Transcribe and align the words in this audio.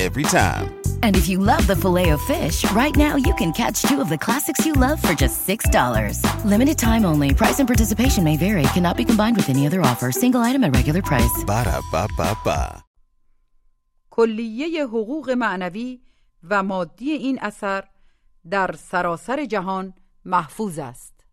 every 0.00 0.24
time. 0.24 0.74
And 1.02 1.16
if 1.16 1.28
you 1.28 1.38
love 1.38 1.66
the 1.66 1.76
Filet-O-Fish, 1.76 2.70
right 2.72 2.94
now 2.96 3.16
you 3.16 3.34
can 3.34 3.52
catch 3.52 3.82
two 3.82 4.00
of 4.00 4.08
the 4.08 4.18
classics 4.18 4.66
you 4.66 4.72
love 4.72 5.00
for 5.02 5.14
just 5.14 5.46
$6. 5.46 6.44
Limited 6.44 6.78
time 6.78 7.04
only. 7.04 7.34
Price 7.34 7.58
and 7.60 7.68
participation 7.68 8.24
may 8.24 8.36
vary. 8.36 8.64
Cannot 8.74 8.96
be 8.96 9.04
combined 9.04 9.36
with 9.36 9.50
any 9.50 9.66
other 9.66 9.80
offer. 9.82 10.10
Single 10.12 10.40
item 10.40 10.64
at 10.64 10.74
regular 10.74 11.02
price. 11.02 11.44
ba 11.44 11.64
da 11.64 11.80
ba 11.92 12.08
ba, 12.16 12.36
-ba. 12.44 12.82
کلیه 14.10 14.86
حقوق 14.86 15.30
معنوی 15.30 16.00
و 16.50 16.62
مادی 16.62 17.10
این 17.10 17.38
اثر 17.42 17.84
در 18.50 18.74
سراسر 18.78 19.44
جهان 19.44 19.94
محفوظ 20.24 20.78
است. 20.78 21.24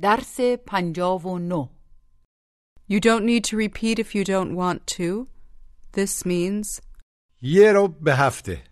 درس 0.00 0.40
59 0.40 1.68
You 2.88 3.00
don't 3.00 3.24
need 3.24 3.44
to 3.44 3.56
repeat 3.56 3.98
if 3.98 4.14
you 4.14 4.24
don't 4.24 4.56
want 4.56 4.86
to. 4.98 5.28
This 5.92 6.24
means 6.26 6.80
یه 7.42 7.72
رو 7.72 7.88
به 7.88 8.14
هفته 8.14 8.64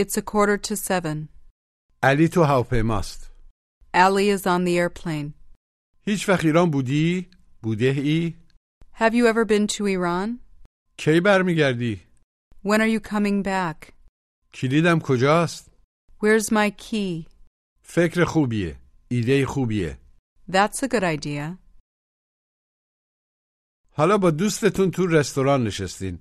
it's 0.00 0.12
a 0.16 0.22
quarter 0.22 0.58
to 0.68 0.76
seven. 0.76 1.28
علی 2.02 2.28
تو 2.28 2.42
هواپیماست 2.42 3.32
Allie 3.96 4.30
is 4.38 4.46
on 4.46 4.64
the 4.64 4.76
airplane. 4.78 5.32
هیچ 6.06 6.28
وقت 6.28 6.44
ایران 6.44 6.70
بودی؟ 6.70 7.30
بوده 7.62 7.86
ای؟ 7.86 8.34
Have 8.94 9.12
you 9.12 9.26
ever 9.26 9.44
been 9.44 9.66
to 9.76 9.84
Iran? 9.86 10.40
کی 10.96 11.20
برمیگردی؟ 11.20 12.00
When 12.64 12.78
are 12.80 12.98
you 12.98 13.08
coming 13.08 13.42
back? 13.46 13.92
کلیدم 14.54 14.98
کجاست؟ 15.00 15.70
Where's 16.22 16.50
my 16.50 16.70
key? 16.70 17.26
فکر 17.82 18.24
خوبیه 18.24 18.76
ایده 19.08 19.46
خوبیه 19.46 19.98
That's 20.50 20.82
a 20.82 20.88
good 20.88 21.02
idea. 21.02 21.58
حالا 23.90 24.18
با 24.18 24.30
دوستتون 24.30 24.90
تو 24.90 25.06
رستوران 25.06 25.64
نشستین 25.64 26.18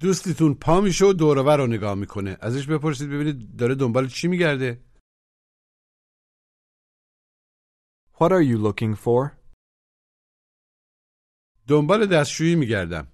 دوستتون 0.00 0.54
پا 0.54 0.80
میشه 0.80 1.04
و 1.04 1.12
دورور 1.12 1.56
رو 1.56 1.66
نگاه 1.66 1.94
می‌کنه 1.94 2.38
ازش 2.40 2.66
بپرسید 2.66 3.10
ببینید 3.10 3.56
داره 3.56 3.74
دنبال 3.74 4.08
چی 4.08 4.28
میگرده 4.28 4.84
What 8.18 8.30
are 8.30 8.44
you 8.50 8.58
looking 8.66 8.94
for? 9.04 9.44
دنبال 11.68 12.06
دستشویی 12.12 12.54
میگردم 12.54 13.06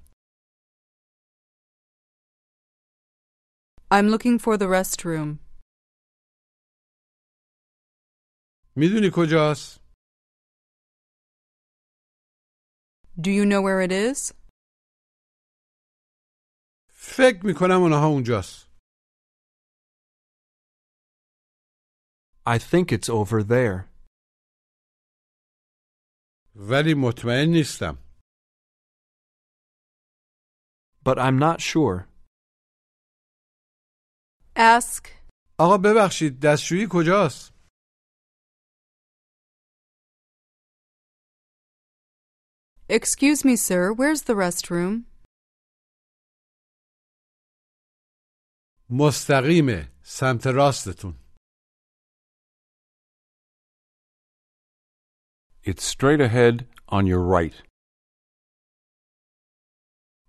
I'm 3.93 4.09
looking 4.15 4.39
for 4.39 4.57
the 4.57 4.69
restroom. 4.69 5.39
می‌دونی 8.77 9.11
کجاست؟ 9.15 9.81
Do 13.21 13.31
you 13.31 13.45
know 13.45 13.63
where 13.63 13.81
it 13.81 13.93
is? 13.93 14.40
فکر 17.10 17.46
میکنم 17.46 17.82
اونها 17.82 18.08
اونجاست 18.08 18.66
I 22.48 22.58
think 22.60 22.92
it's 22.92 23.10
over 23.10 23.42
there. 23.44 23.90
ولی 26.56 26.94
مطمئن 26.94 27.50
نیستم 27.50 27.98
But 31.06 31.18
I'm 31.20 31.38
not 31.40 31.62
sure. 31.62 32.08
Ask. 34.56 35.08
آقا 35.60 35.78
ببخشید 35.78 36.40
دستشویی 36.44 36.88
کجاست؟ 36.92 37.54
Excuse 42.90 43.44
me, 43.44 43.56
sir, 43.56 43.92
where's 43.94 44.24
the 44.24 44.36
restroom? 44.36 45.06
مستقیمه 48.90 49.92
سمت 50.04 50.48
راستتون 50.48 51.14
It's 55.68 55.84
straight 55.84 56.22
ahead 56.22 56.68
on 56.88 57.08
your 57.08 57.22
right. 57.36 57.56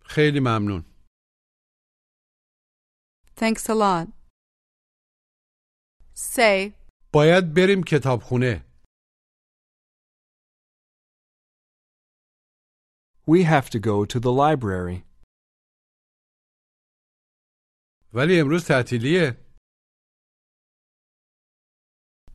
خیلی 0.05 0.41
ممنون 0.41 0.85
Thanks 3.37 3.69
a 3.69 3.75
lot. 3.75 4.09
Say, 6.15 6.73
باید 7.13 7.45
بریم 7.57 7.83
کتابخونه 7.87 8.63
We 13.29 13.43
have 13.43 13.69
to 13.71 13.79
go 13.81 14.05
to 14.05 14.21
the 14.21 14.33
library. 14.33 15.05
ولی 18.15 18.41
امروز 18.41 18.65
تعطیلیه 18.69 19.47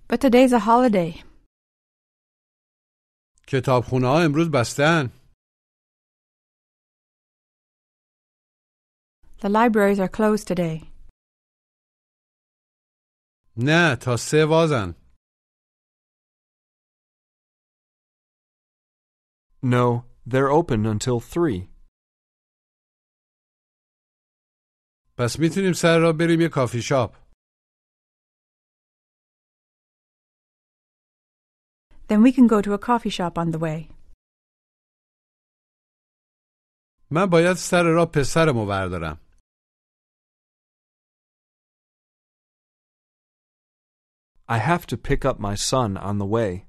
But 0.09 0.19
today's 0.21 0.53
a 0.53 0.59
holiday. 0.59 1.23
کتابخونه 3.47 4.07
ها 4.07 4.19
امروز 4.25 4.47
بستن 4.53 5.21
The 9.43 9.49
libraries 9.49 9.99
are 9.99 10.09
closed 10.17 10.47
today. 10.47 10.91
نه 13.57 13.95
تا 14.01 14.17
سه 14.17 14.45
وازن 14.49 14.93
No, 19.63 20.05
they're 20.25 20.51
open 20.51 20.85
until 20.85 21.19
3. 21.19 21.69
پس 25.17 25.39
میتونیم 25.39 25.73
سر 25.73 25.99
را 25.99 26.13
بریم 26.13 26.41
یه 26.41 26.49
کافی 26.49 26.81
شاپ 26.81 27.15
Then 32.07 32.21
we 32.21 32.31
can 32.33 32.47
go 32.47 32.61
to 32.61 32.73
a 32.73 32.77
coffee 32.77 33.09
shop 33.09 33.37
on 33.37 33.51
the 33.51 33.59
way. 33.59 33.89
من 37.11 37.25
باید 37.25 37.57
سر 37.57 37.83
را 37.83 38.05
پسرمو 38.05 38.65
بردارم 38.65 39.19
I 44.49 44.57
have 44.57 44.85
to 44.87 44.97
pick 44.97 45.23
up 45.23 45.39
my 45.39 45.55
son 45.55 45.95
on 45.95 46.17
the 46.17 46.25
way. 46.25 46.65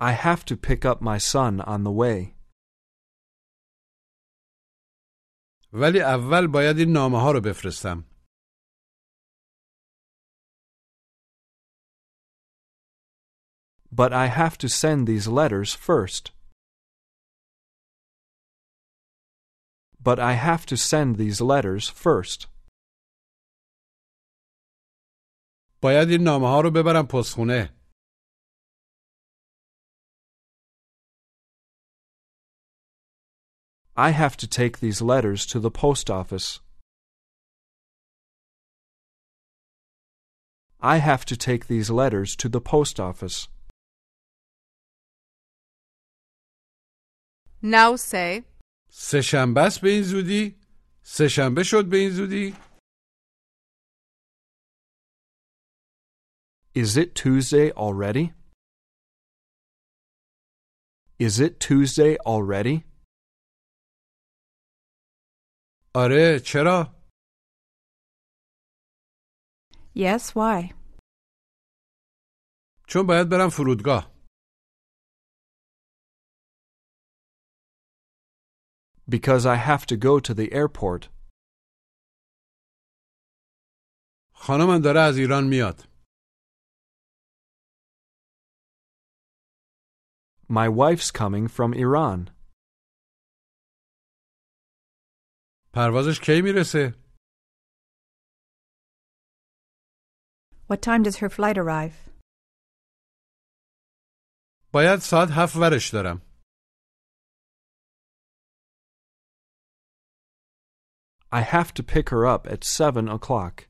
I 0.00 0.12
have 0.12 0.44
to 0.44 0.56
pick 0.56 0.84
up 0.84 1.02
my 1.02 1.18
son 1.18 1.60
on 1.60 1.82
the 1.82 1.90
way. 1.90 2.36
ولی 5.73 6.01
اول 6.01 6.47
باید 6.47 6.77
این 6.77 6.91
نامه 6.91 7.21
ها 7.21 7.31
رو 7.31 7.41
بفرستم 7.41 8.03
But 13.95 14.11
I 14.11 14.27
have 14.41 14.57
to 14.57 14.69
send 14.69 15.05
these 15.07 15.27
letters 15.27 15.71
first. 15.87 16.31
But 20.07 20.19
I 20.19 20.33
have 20.33 20.65
to 20.71 20.77
send 20.77 21.17
these 21.17 21.39
letters 21.41 21.89
first. 21.89 22.47
باید 25.81 26.09
این 26.09 26.23
نامه 26.23 26.47
ها 26.47 26.61
رو 26.61 26.71
ببرم 26.71 27.07
پستخونه 27.07 27.82
I 33.96 34.10
have 34.10 34.36
to 34.36 34.46
take 34.46 34.78
these 34.78 35.02
letters 35.02 35.44
to 35.46 35.58
the 35.58 35.70
post 35.70 36.08
office. 36.10 36.60
I 40.80 40.98
have 40.98 41.24
to 41.26 41.36
take 41.36 41.66
these 41.66 41.90
letters 41.90 42.36
to 42.36 42.48
the 42.48 42.60
post 42.60 43.00
office. 43.00 43.48
now 47.62 47.96
say, 47.96 48.44
سه 48.90 49.22
شنبه 49.22 49.60
است 49.60 49.80
به 49.80 49.88
این 49.88 50.02
زودی 50.02 50.56
سه 51.02 51.28
شنبه 51.28 51.62
شد 51.62 51.88
به 51.88 51.96
این 51.96 52.10
زودی 52.10 52.56
Is 56.74 56.96
it 56.96 57.14
Tuesday 57.16 57.72
already? 57.72 58.32
Is 61.18 61.40
it 61.40 61.58
Tuesday 61.58 62.16
already? 62.24 62.84
آره 65.94 66.40
چرا 66.44 66.98
Yes, 69.94 70.22
why? 70.36 70.74
چون 72.88 73.06
باید 73.06 73.28
برم 73.28 73.48
فرودگاه 73.52 74.18
Because 79.10 79.46
I 79.46 79.56
have 79.56 79.86
to 79.86 79.96
go 79.96 80.20
to 80.20 80.34
the 80.34 80.52
airport. 80.52 81.08
خانمم 84.34 84.78
داره 84.84 85.00
از 85.00 85.16
ایران 85.18 85.44
میاد 85.48 85.88
My 90.50 90.68
wife's 90.68 91.10
coming 91.10 91.48
from 91.48 91.74
Iran. 91.74 92.31
پروازش 95.74 96.20
کی 96.20 96.42
میرسه 96.44 96.94
What 100.70 100.82
time 100.82 101.02
does 101.02 101.16
her 101.16 101.28
flight 101.30 101.56
arrive? 101.58 101.94
باید 104.72 104.98
ساعت 105.00 105.28
هفت 105.30 105.56
ورش 105.56 105.90
دارم 105.94 106.22
I 111.32 111.42
have 111.42 111.74
to 111.74 111.82
pick 111.82 112.08
her 112.08 112.26
up 112.26 112.46
at 112.46 112.64
seven 112.64 113.06
o'clock. 113.08 113.68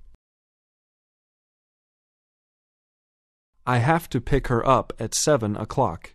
I 3.66 3.78
have 3.78 4.08
to 4.10 4.20
pick 4.20 4.46
her 4.46 4.62
up 4.66 4.92
at 5.00 5.12
seven 5.14 5.56
o'clock. 5.56 6.14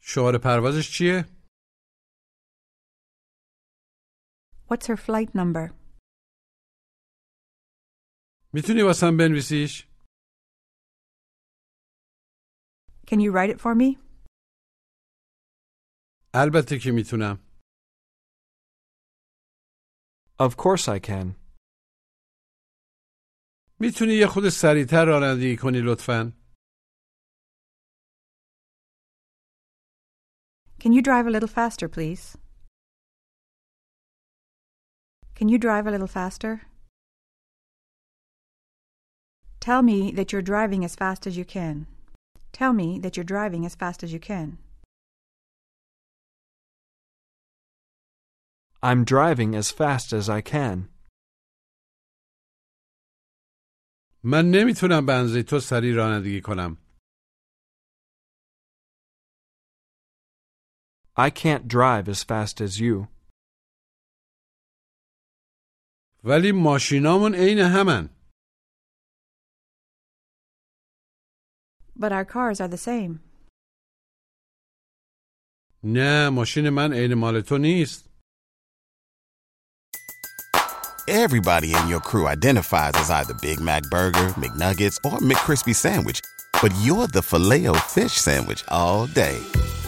شماره 0.00 0.38
پروازش 0.44 0.90
چیه 0.98 1.31
What's 4.72 4.86
her 4.86 4.96
flight 4.96 5.34
number? 5.34 5.72
میتونی 8.52 8.82
واسم 8.82 9.16
بنویسیش 9.16 9.88
Can 13.06 13.20
you 13.20 13.32
write 13.32 13.50
it 13.50 13.60
for 13.60 13.74
me? 13.74 13.98
البته 16.34 16.78
که 16.78 16.90
میتونم 16.94 17.38
Of 20.40 20.52
course 20.56 20.88
I 20.88 20.98
can. 21.00 21.34
میتونی 23.80 24.12
یه 24.20 24.26
خود 24.26 24.48
سریعتر 24.48 25.04
رانندگی 25.06 25.56
کنی 25.56 25.80
لطفا 25.84 26.32
Can 30.80 30.92
you 30.92 31.02
drive 31.02 31.26
a 31.26 31.30
little 31.30 31.48
faster, 31.48 31.88
please? 31.88 32.36
Can 35.34 35.48
you 35.48 35.58
drive 35.58 35.86
a 35.86 35.90
little 35.90 36.06
faster? 36.08 36.62
Tell 39.60 39.82
me 39.82 40.10
that 40.12 40.32
you're 40.32 40.42
driving 40.42 40.84
as 40.84 40.96
fast 40.96 41.26
as 41.26 41.36
you 41.36 41.44
can. 41.44 41.86
Tell 42.52 42.72
me 42.72 42.98
that 42.98 43.16
you're 43.16 43.24
driving 43.24 43.64
as 43.64 43.74
fast 43.74 44.02
as 44.02 44.12
you 44.12 44.20
can. 44.20 44.58
I'm 48.82 49.04
driving 49.04 49.54
as 49.54 49.70
fast 49.70 50.12
as 50.12 50.28
I 50.28 50.40
can. 50.40 50.88
من 54.22 54.50
نمیتونم 54.50 55.06
به 55.06 55.12
اندازه 55.12 55.42
تو 55.42 55.60
سریع 55.60 55.94
رانندگی 55.94 56.40
کنم 56.40 56.76
I 61.16 61.30
can't 61.30 61.66
drive 61.66 62.08
as 62.08 62.22
fast 62.22 62.60
as 62.60 62.80
you. 62.80 63.08
ولی 66.24 66.52
ماشینامون 66.52 67.34
عین 67.34 67.58
همن 67.58 68.08
But 71.96 72.12
our 72.12 72.24
cars 72.24 72.60
are 72.60 72.68
the 72.68 72.78
same. 72.78 73.20
نه 75.84 76.28
ماشین 76.28 76.68
من 76.68 76.92
عین 76.92 77.14
مال 77.14 77.40
تو 77.40 77.58
نیست 77.58 78.08
Everybody 81.08 81.72
in 81.72 81.88
your 81.88 82.00
crew 82.00 82.26
identifies 82.26 82.92
as 83.02 83.08
either 83.08 83.32
Big 83.40 83.60
Mac 83.60 83.82
Burger, 83.84 84.28
McNuggets, 84.42 84.98
or 85.06 85.18
McCrispy 85.20 85.74
Sandwich. 85.74 86.20
But 86.60 86.74
you're 86.82 87.06
the 87.06 87.22
filet 87.22 87.66
fish 87.86 88.12
Sandwich 88.12 88.62
all 88.68 89.06
day. 89.06 89.38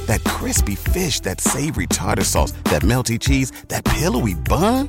That 0.07 0.25
crispy 0.25 0.77
fish, 0.77 1.21
that 1.21 1.39
savory 1.41 1.89
tartar 1.89 2.25
sauce, 2.25 2.53
that 2.73 2.83
melty 2.83 3.19
cheese, 3.21 3.51
that 3.69 3.85
pillowy 3.85 4.33
bun. 4.33 4.89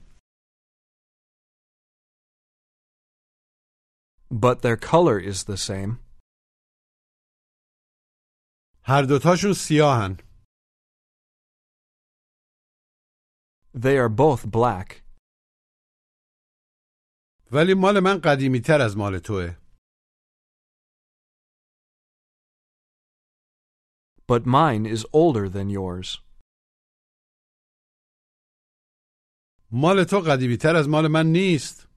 But 4.30 4.62
their 4.62 4.76
color 4.76 5.18
is 5.18 5.44
the 5.44 5.56
same. 5.56 5.98
هر 8.84 9.02
دوتاشون 9.04 9.52
سیاهن 9.52 10.16
They 13.74 13.98
are 13.98 14.08
both 14.08 14.50
black. 14.50 15.02
ولی 17.52 17.74
مال 17.74 18.00
من 18.00 18.20
قدیمی 18.24 18.60
تر 18.60 18.80
از 18.80 18.96
مال 18.96 19.18
توه 19.18 19.56
But 24.26 24.46
mine 24.46 24.86
is 24.86 25.04
older 25.12 25.48
than 25.48 25.70
yours. 25.70 26.22
مال 29.70 30.04
تو 30.04 30.20
قدیمی 30.20 30.56
تر 30.56 30.76
از 30.76 30.88
مال 30.88 31.06
من 31.06 31.26
نیست 31.26 31.88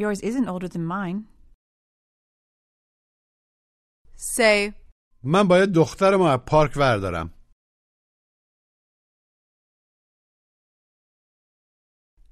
Yours 0.00 0.20
isn't 0.20 0.48
older 0.48 0.68
than 0.68 0.84
mine. 0.84 1.26
Say, 4.16 4.72
من 5.22 5.48
باید 5.48 5.72
دخترمو 5.74 6.22
از 6.24 6.38
پارک 6.46 6.72
وردارم 6.76 7.32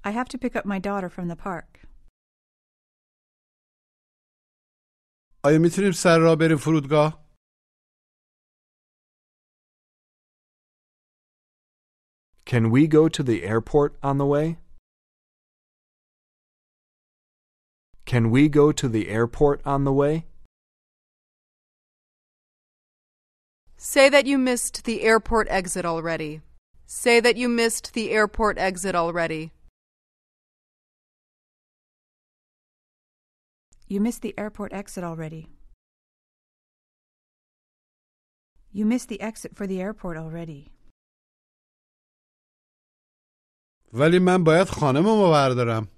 I 0.06 0.10
have 0.10 0.28
to 0.28 0.38
pick 0.38 0.54
up 0.56 0.66
my 0.66 0.78
daughter 0.78 1.08
from 1.08 1.28
the 1.28 1.36
park. 1.36 1.86
آیا 5.44 5.58
میتونیم 5.58 5.92
سر 5.92 6.18
راه 6.18 6.36
بریم 6.36 6.56
فرودگاه 6.56 7.24
Can 12.46 12.70
we 12.70 12.86
go 12.86 13.08
to 13.08 13.22
the 13.22 13.42
airport 13.42 13.96
on 14.02 14.18
the 14.18 14.26
way? 14.26 14.58
Can 18.08 18.30
we 18.30 18.48
go 18.48 18.72
to 18.72 18.88
the 18.88 19.08
airport 19.08 19.60
on 19.64 19.84
the 19.84 19.92
way? 19.92 20.26
say 23.84 24.08
that 24.08 24.24
you 24.26 24.38
missed 24.38 24.84
the 24.84 25.02
airport 25.02 25.46
exit 25.50 25.84
already. 25.84 26.40
Say 26.86 27.20
that 27.20 27.36
you 27.36 27.48
missed 27.48 27.92
the 27.92 28.10
airport 28.10 28.56
exit 28.58 28.94
already. 28.94 29.52
You 33.86 34.00
missed 34.00 34.22
the 34.22 34.34
airport 34.38 34.72
exit 34.72 35.04
already. 35.04 35.50
You 38.72 38.86
missed 38.86 39.08
the 39.08 39.20
exit 39.20 39.54
for 39.54 39.66
the 39.66 39.80
airport 39.82 40.16
already. 40.16 40.70
ولی 43.92 44.18
من 44.18 44.44
باید 44.44 44.68
خانممو 44.68 45.30
بردارم 45.30 45.88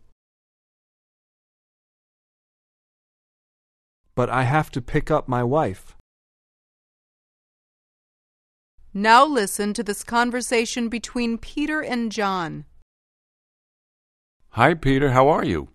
But 4.22 4.30
I 4.30 4.44
have 4.44 4.70
to 4.74 4.84
pick 4.84 5.10
up 5.10 5.28
my 5.28 5.44
wife. 5.44 5.96
Now 8.94 9.26
listen 9.26 9.74
to 9.74 9.82
this 9.82 10.04
conversation 10.04 10.90
between 10.90 11.40
Peter 11.40 11.82
and 11.82 12.12
John. 12.12 12.66
Hi, 14.50 14.76
Peter. 14.76 15.10
How 15.10 15.28
are 15.28 15.44
you? 15.44 15.70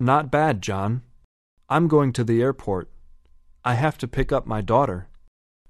Not 0.00 0.32
bad, 0.32 0.62
John. 0.62 1.02
I'm 1.68 1.86
going 1.86 2.12
to 2.14 2.24
the 2.24 2.42
airport. 2.42 2.90
I 3.64 3.74
have 3.74 3.98
to 3.98 4.08
pick 4.08 4.32
up 4.32 4.48
my 4.48 4.62
daughter. 4.62 5.06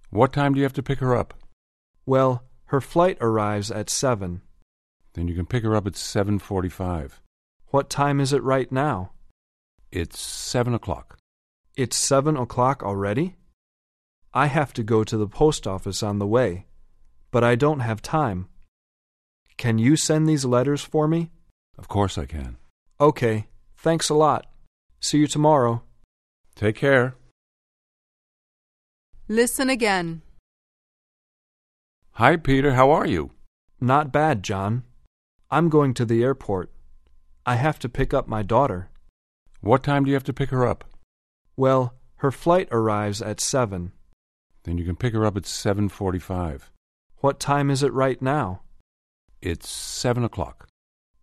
What 0.09 0.33
time 0.33 0.55
do 0.55 0.61
you 0.61 0.65
have 0.65 0.81
to 0.81 0.83
pick 0.83 1.01
her 1.01 1.15
up? 1.15 1.35
Well, 2.07 2.45
her 2.73 2.81
flight 2.81 3.19
arrives 3.21 3.71
at 3.71 3.91
7. 3.91 4.41
Then 5.13 5.29
you 5.29 5.35
can 5.35 5.45
pick 5.45 5.65
her 5.65 5.77
up 5.77 5.87
at 5.87 5.97
7:45. 5.97 7.21
What 7.67 7.91
time 7.91 8.21
is 8.21 8.33
it 8.33 8.43
right 8.43 8.73
now? 8.73 9.13
It's 9.91 10.19
seven 10.19 10.73
o'clock. 10.73 11.19
It's 11.75 11.97
seven 11.97 12.37
o'clock 12.37 12.83
already? 12.83 13.37
I 14.35 14.47
have 14.47 14.75
to 14.75 14.83
go 14.83 15.05
to 15.05 15.17
the 15.17 15.27
post 15.27 15.67
office 15.67 16.03
on 16.03 16.19
the 16.19 16.27
way, 16.27 16.67
but 17.31 17.43
I 17.43 17.55
don't 17.55 17.81
have 17.81 18.03
time. 18.03 18.49
Can 19.57 19.79
you 19.79 19.97
send 19.97 20.29
these 20.29 20.45
letters 20.45 20.83
for 20.83 21.09
me? 21.09 21.31
Of 21.79 21.89
course 21.89 22.19
I 22.19 22.27
can. 22.27 22.59
Okay, 23.01 23.47
thanks 23.79 24.11
a 24.11 24.15
lot. 24.15 24.47
See 25.01 25.19
you 25.19 25.27
tomorrow. 25.27 25.83
Take 26.55 26.77
care. 26.77 27.17
Listen 29.29 29.71
again. 29.71 30.21
Hi, 32.13 32.37
Peter. 32.37 32.75
How 32.75 32.91
are 32.91 33.07
you? 33.07 33.31
Not 33.81 34.13
bad, 34.13 34.43
John. 34.43 34.85
I'm 35.51 35.71
going 35.71 35.95
to 35.95 36.05
the 36.05 36.23
airport. 36.23 36.71
I 37.47 37.55
have 37.55 37.79
to 37.79 37.89
pick 37.89 38.13
up 38.13 38.29
my 38.29 38.43
daughter. 38.43 38.91
What 39.61 39.83
time 39.83 40.05
do 40.05 40.11
you 40.11 40.15
have 40.15 40.25
to 40.25 40.35
pick 40.35 40.51
her 40.51 40.67
up? 40.67 40.85
Well, 41.56 41.94
her 42.18 42.32
flight 42.32 42.68
arrives 42.72 43.22
at 43.22 43.40
seven. 43.40 43.92
Then 44.64 44.78
you 44.78 44.86
can 44.86 44.96
pick 44.96 45.14
her 45.14 45.26
up 45.26 45.38
at 45.38 45.44
7:45. 45.46 46.72
What 47.18 47.40
time 47.40 47.70
is 47.72 47.82
it 47.84 47.94
right 47.94 48.22
now? 48.22 48.62
It's 49.42 49.70
seven 49.70 50.24
o'clock. 50.24 50.68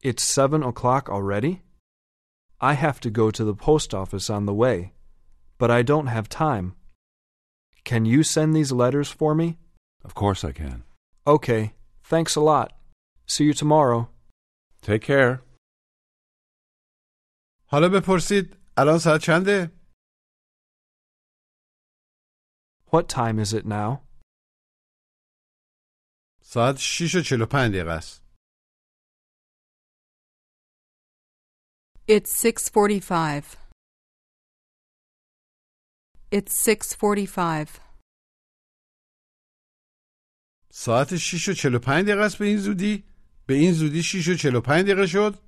It's 0.03 0.23
seven 0.23 0.63
o'clock 0.63 1.09
already? 1.09 1.63
I 2.61 2.75
have 2.75 3.01
to 3.01 3.11
go 3.11 3.31
to 3.31 3.45
the 3.45 3.55
post 3.55 3.93
office 3.95 4.31
on 4.31 4.47
the 4.47 4.55
way, 4.55 4.93
but 5.59 5.71
I 5.71 5.83
don't 5.83 6.07
have 6.07 6.29
time. 6.29 6.75
Can 7.85 8.05
you 8.05 8.23
send 8.23 8.55
these 8.55 8.73
letters 8.73 9.11
for 9.11 9.35
me? 9.35 9.59
Of 10.05 10.15
course 10.15 10.45
I 10.45 10.53
can. 10.53 10.85
Okay, 11.27 11.75
thanks 12.03 12.37
a 12.37 12.41
lot. 12.41 12.73
See 13.27 13.45
you 13.45 13.55
tomorrow. 13.55 14.09
Take 14.83 15.03
care. 15.03 15.43
حالا 17.67 17.89
بپرسید 17.89 18.57
الان 18.79 18.99
ساعت 18.99 19.21
چنده؟ 19.21 19.73
What 22.93 23.09
time 23.09 23.39
is 23.45 23.53
it 23.53 23.67
now? 23.67 24.05
ساعت 26.43 26.77
6 26.79 27.15
و 27.15 27.23
45 27.23 27.75
دقیقه 27.75 27.91
است. 27.91 28.25
It's 32.09 32.31
6:45. 32.43 33.57
It's 36.33 36.53
6:45. 36.65 37.81
ساعت 40.71 41.17
6 41.17 41.49
و 41.49 41.53
45 41.53 42.05
دقیقه 42.07 42.23
است 42.25 42.39
به 42.39 42.45
این 42.45 42.59
زودی؟ 42.59 43.05
به 43.47 43.55
این 43.55 43.73
زودی 43.73 44.03
6 44.03 44.29
و 44.29 44.35
45 44.35 44.85
دقیقه 44.85 45.07
شد؟ 45.07 45.45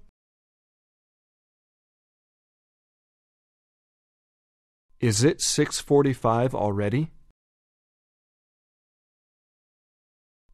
Is 5.00 5.25
it 5.25 5.40
6:45 5.40 6.55
already? 6.55 7.16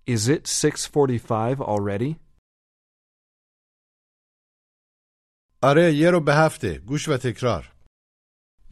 Is 0.07 0.29
it 0.29 0.47
6:45 0.47 1.61
already? 1.61 2.17
آره 5.63 5.93
یه 5.95 6.11
رو 6.11 6.21
به 6.21 6.33
هفته. 6.35 6.79
گوش 6.79 7.09
و 7.09 7.17
تکرار. 7.17 7.73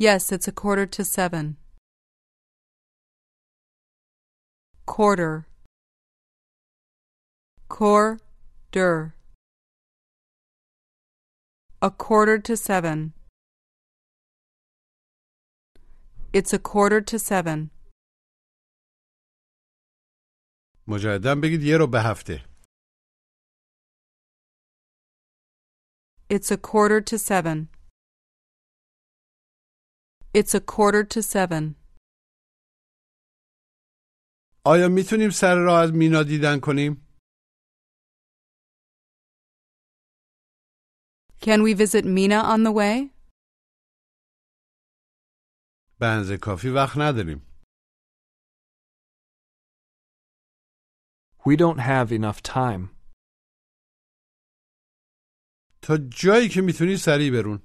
Yes, 0.00 0.33
it's 0.33 0.49
a 0.49 0.52
quarter 0.52 0.87
to 0.97 1.05
seven. 1.05 1.57
Quarter. 4.87 5.47
Quarter. 7.69 9.14
A 11.83 11.90
quarter 11.90 12.38
to 12.49 12.57
seven. 12.57 12.99
It's 16.33 16.52
a 16.52 16.59
quarter 16.59 17.00
to 17.11 17.19
seven. 17.19 17.71
مجددا 20.88 21.36
بگید 21.44 21.63
یه 21.63 21.77
رو 21.77 21.88
به 21.88 22.01
هفته. 22.01 22.46
It's 26.30 26.51
a 26.51 26.58
quarter 26.58 27.01
to 27.01 27.18
seven. 27.18 27.58
It's 30.36 30.54
a 30.56 30.60
quarter 30.60 31.04
to 31.13 31.22
seven. 31.22 31.75
آیا 34.65 34.88
می‌تونیم 34.89 35.30
سر 35.30 35.56
راه 35.56 35.80
از 35.82 35.92
مینا 35.94 36.24
دیدن 36.24 36.60
کنیم؟ 36.60 37.06
Can 41.42 41.60
we 41.63 41.74
visit 41.75 42.06
Mina 42.06 42.39
on 42.54 42.63
the 42.63 42.74
way? 42.80 43.15
اندازه 46.01 46.38
کافی 46.38 46.70
وقت 46.70 46.98
نداریم. 46.98 47.55
We 51.47 51.57
don't 51.57 51.79
have 51.81 52.12
enough 52.12 52.43
time. 52.43 52.88
تا 55.83 55.97
جایی 55.97 56.49
که 56.49 56.61
میتونی 56.61 56.97
سریع 56.97 57.31
برون. 57.33 57.62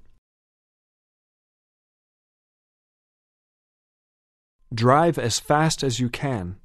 Drive 4.74 5.18
as 5.18 5.38
fast 5.40 5.82
as 5.84 6.00
you 6.00 6.10
can. 6.10 6.60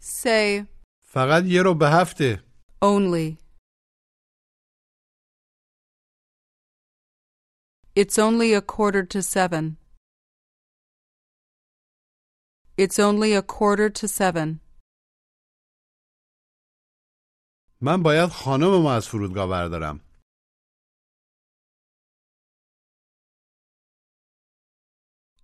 Say 0.00 0.66
فقط 1.02 1.44
یه 1.46 1.62
رو 1.62 1.74
به 1.74 1.88
هفته. 1.88 2.42
only. 2.82 3.38
It's 7.94 8.18
only 8.18 8.54
a 8.54 8.62
quarter 8.62 9.04
to 9.04 9.22
seven. 9.22 9.76
It's 12.76 12.98
only 12.98 13.34
a 13.34 13.42
quarter 13.42 13.90
to 13.90 14.08
seven. 14.08 14.60
من 17.80 18.02
باید 18.02 18.28
خانمم 18.30 18.86
از 18.86 19.08
فرودگاه 19.08 19.48
بردارم. 19.48 20.00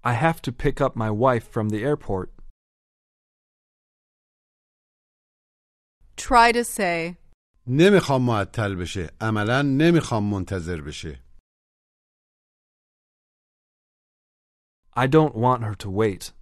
I 0.04 0.14
have 0.14 0.40
to 0.42 0.52
pick 0.52 0.80
up 0.80 0.96
my 0.96 1.10
wife 1.10 1.46
from 1.54 1.68
the 1.68 1.84
airport. 1.84 2.30
Try 6.16 6.52
to 6.52 6.64
say 6.64 7.16
نمیخوام 7.66 8.22
معطل 8.26 8.75
بشه. 8.75 9.10
عملا 9.20 9.62
نمیخوام 9.62 10.30
منتظر 10.30 10.80
بشه. 10.80 11.22
I 14.96 15.06
don't 15.06 15.34
want 15.34 15.62
her 15.62 15.75
to 15.75 15.90
wait. 15.90 16.32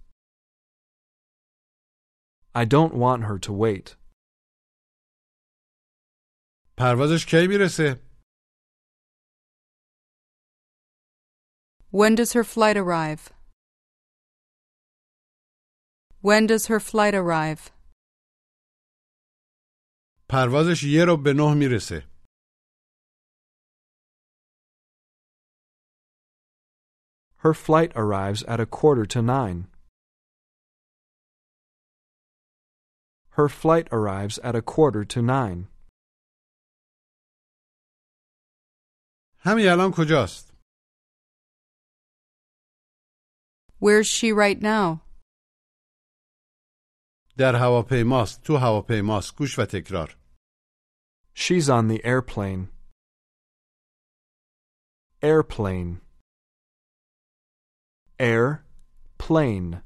I 2.55 2.65
don't 2.65 2.93
want 2.93 3.23
her 3.23 3.37
to 3.39 3.53
wait. 3.53 3.95
پروازش 6.77 7.25
کی 7.25 7.47
میرسه؟ 7.47 8.07
when 11.91 12.15
does 12.15 12.33
her 12.33 12.43
flight 12.43 12.77
arrive? 12.77 13.31
When 16.21 16.45
does 16.47 16.67
her 16.67 16.79
flight 16.79 17.15
arrive? 17.15 17.71
پروازش 20.29 20.83
یه 20.83 21.05
رو 21.05 21.17
به 21.17 21.33
نه 21.33 21.53
میرسه. 21.53 22.07
Her 27.37 27.53
flight 27.53 27.91
arrives 27.95 28.43
at 28.43 28.59
a 28.59 28.65
quarter 28.65 29.05
to 29.05 29.21
nine. 29.21 29.67
Her 33.31 33.49
flight 33.49 33.87
arrives 33.91 34.39
at 34.39 34.55
a 34.55 34.61
quarter 34.61 35.05
to 35.05 35.21
nine. 35.21 35.67
همین 39.39 39.67
الان 39.67 39.91
کجاست؟ 39.97 40.53
Where's 43.79 44.07
she 44.07 44.31
right 44.31 44.61
now? 44.61 45.01
در 47.37 47.55
هواپیماست. 47.55 48.43
تو 48.43 48.57
هواپیماست. 48.57 49.35
گوش 49.35 49.59
و 49.59 49.65
تکرار. 49.65 50.17
She's 51.35 51.69
on 51.69 51.87
the 51.87 52.03
airplane. 52.03 52.69
Airplane. 55.21 56.01
Air. 58.19 58.65
Plane. 59.17 59.83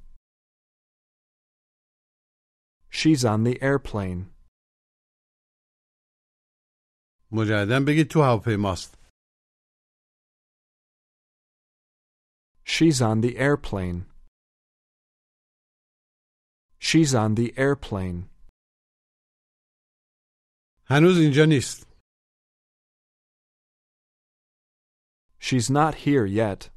She's 2.95 3.23
on 3.25 3.43
the 3.43 3.61
airplane. 3.61 4.31
مجددا 7.31 7.79
بگید 7.87 8.07
تو 8.11 8.19
هواپیماست. 8.21 8.97
She's 12.65 13.01
on 13.01 13.21
the 13.21 13.37
airplane. 13.37 14.05
She's 16.79 17.13
on 17.13 17.35
the 17.35 17.53
airplane. 17.57 18.29
هنوز 20.85 21.17
اینجا 21.17 21.45
نیست. 21.49 21.87
She's 25.39 25.69
not 25.69 25.95
here 26.05 26.25
yet. 26.25 26.69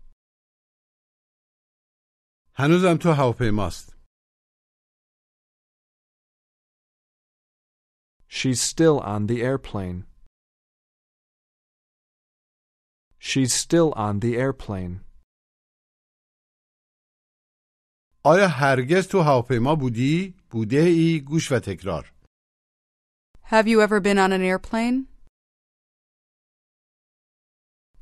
هنوزم 2.55 2.97
تو 3.03 3.13
هواپیماست 3.13 3.88
She's 8.29 8.61
still 8.61 8.99
on 9.01 9.27
the 9.27 9.43
airplane. 9.43 10.05
She's 13.19 13.53
still 13.55 13.93
on 13.97 14.21
the 14.21 14.37
airplane. 14.37 15.01
آیا 18.25 18.49
هرگز 18.49 19.09
تو 19.09 19.21
هواپیما 19.21 19.75
بودی؟ 19.75 20.35
بوده 20.51 20.77
ای 20.77 21.21
گوش 21.21 21.53
و 21.53 21.59
تکرار 21.59 22.13
Have 23.51 23.69
you 23.69 23.81
ever 23.83 24.01
been 24.01 24.19
on 24.19 24.33
an 24.33 24.43
airplane? 24.43 25.07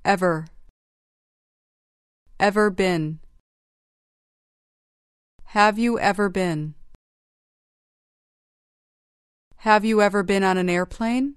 Ever. 0.05 0.47
Ever 2.41 2.71
been. 2.71 3.21
Have 5.59 5.79
you 5.79 5.99
ever 5.99 6.29
been? 6.29 6.75
Have 9.57 9.85
you 9.85 10.01
ever 10.03 10.23
been 10.23 10.43
on 10.43 10.57
an 10.59 10.69
airplane? 10.69 11.37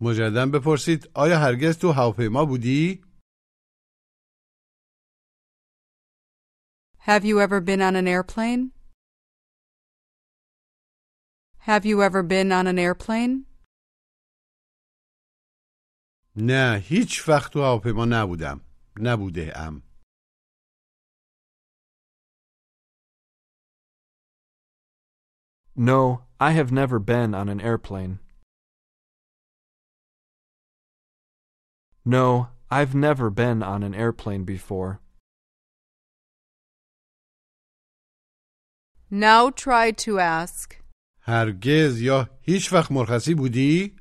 مجددا 0.00 0.46
بپرسید 0.46 1.10
آیا 1.14 1.38
هرگز 1.38 1.78
تو 1.78 1.92
هواپیما 1.92 2.44
بودی؟ 2.44 3.02
Have 6.98 7.24
you 7.24 7.40
ever 7.40 7.60
been 7.60 7.82
on 7.82 7.96
an 7.96 8.06
airplane? 8.08 8.70
Have 11.58 11.84
you 11.84 12.02
ever 12.02 12.22
been 12.22 12.52
on 12.52 12.66
an 12.66 12.78
airplane? 12.78 13.46
نه 16.36 16.78
هیچ 16.84 17.28
وقت 17.28 17.52
تو 17.52 17.62
هواپیما 17.62 18.04
نبودم 18.04 18.60
نبوده 19.00 19.58
ام 19.58 19.82
No, 25.76 26.22
I 26.40 26.50
have 26.52 26.70
never 26.70 26.98
been 26.98 27.34
on 27.34 27.48
an 27.48 27.60
airplane. 27.60 28.18
No, 32.04 32.48
I've 32.70 32.94
never 32.94 33.30
been 33.30 33.62
on 33.62 33.82
an 33.82 33.94
airplane 33.94 34.44
before. 34.44 35.00
Now 39.10 39.50
try 39.50 39.92
to 39.92 40.18
ask. 40.18 40.82
هرگز 41.24 42.00
یا 42.00 42.28
هیچ 42.42 42.72
وقت 42.72 42.92
مرخصی 42.92 43.34
بودی؟ 43.34 43.96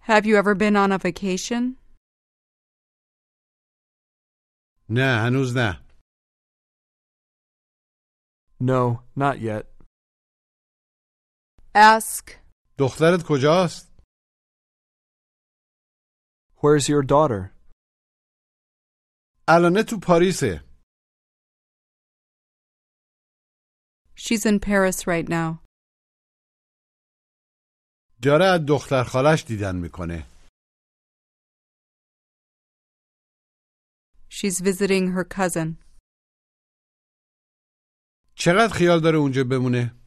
Have 0.00 0.26
you 0.26 0.36
ever 0.36 0.54
been 0.54 0.76
on 0.76 0.92
a 0.92 0.98
vacation? 0.98 1.76
نه 4.88 5.26
هنوز 5.26 5.56
نه 5.56 5.84
No, 8.60 9.02
not 9.16 9.40
yet. 9.40 9.64
Ask. 11.74 12.30
دخترت 12.78 13.20
کجاست؟ 13.28 13.94
Where's 16.56 16.88
your 16.88 17.02
daughter? 17.02 17.50
الانه 19.48 19.82
تو 19.82 19.96
پاریسه 20.02 20.64
She's 24.16 24.46
in 24.46 24.58
Paris 24.60 25.06
right 25.06 25.28
now. 25.28 25.58
داره 28.22 28.44
از 28.44 28.60
دختر 28.68 29.04
خالش 29.04 29.44
دیدن 29.44 29.76
میکنه 29.76 30.26
She's 34.30 34.60
visiting 34.60 35.12
her 35.16 35.24
cousin. 35.24 35.78
چقدر 38.38 38.72
خیال 38.74 39.00
داره 39.00 39.18
اونجا 39.18 39.44
بمونه؟ 39.50 40.00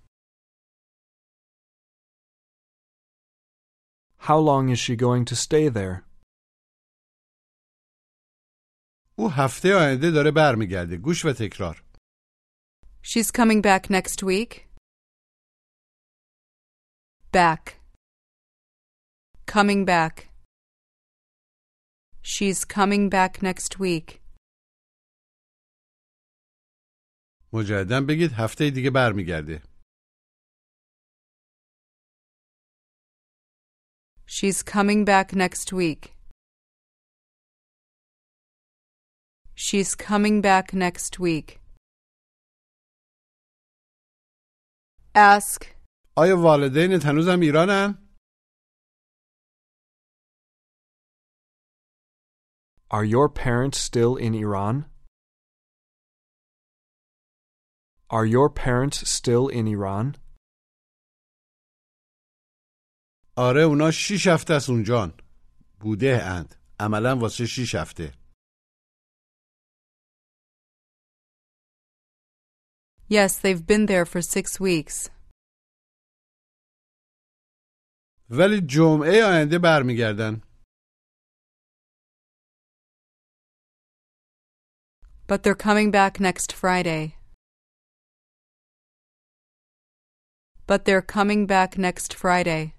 How 4.20 4.40
long 4.40 4.70
is 4.70 4.80
she 4.80 4.96
going 4.96 5.26
to 5.26 5.36
stay 5.36 5.70
there? 5.70 6.08
او 9.20 9.30
هفته 9.32 9.76
آینده 9.76 10.12
داره 10.12 10.32
برمیگرده 10.32 10.98
گوش 10.98 11.26
و 11.26 11.34
تکرار 11.34 11.84
She's 13.04 13.32
coming 13.32 13.62
back 13.62 13.90
next 13.90 14.22
week. 14.24 14.68
Back. 17.32 17.64
Coming 19.46 19.86
back. 19.86 20.16
She's 22.22 22.66
coming 22.66 23.10
back 23.10 23.42
next 23.42 23.80
week. 23.80 24.08
مجددا 27.54 28.02
بگید 28.10 28.32
هفته 28.32 28.70
دیگه 28.70 28.92
برمیگرده 28.92 29.64
She's 34.30 34.62
coming 34.62 35.06
back 35.06 35.28
next 35.34 35.72
week. 35.74 36.02
She's 39.56 39.96
coming 39.96 40.42
back 40.42 40.74
next 40.74 41.20
week. 41.20 41.60
Ask. 45.16 45.66
آیا 46.18 46.38
والدینت 46.38 47.06
هنوزم 47.06 47.40
ایرانن؟ 47.42 48.08
Are 52.90 53.04
your 53.06 53.30
parents 53.30 53.78
still 53.78 54.16
in 54.16 54.34
Iran? 54.34 54.86
Are 58.12 58.26
your 58.26 58.50
parents 58.50 58.98
still 59.10 59.48
in 59.50 59.68
Iran? 59.68 60.16
آره 63.38 63.62
اونا 63.62 63.92
شیش 63.92 64.28
هفته 64.28 64.54
از 64.54 64.70
اونجان 64.70 65.14
بوده 65.80 66.24
اند 66.24 66.56
عملا 66.80 67.16
واسه 67.22 67.46
شیش 67.46 67.76
هفته 67.76 68.14
Yes, 73.10 73.38
they've 73.44 73.66
been 73.66 73.86
there 73.86 74.06
for 74.06 74.22
six 74.22 74.60
weeks. 74.60 75.10
ولی 78.30 78.62
جمعه 78.62 79.24
آینده 79.24 79.60
برمیگردن 79.60 80.42
But 85.28 85.44
they're 85.44 85.56
coming 85.68 85.92
back 85.92 86.20
next 86.20 86.52
Friday. 86.54 87.16
But 90.72 90.86
they're 90.86 91.02
coming 91.02 91.46
back 91.46 91.78
next 91.78 92.14
Friday. 92.14 92.74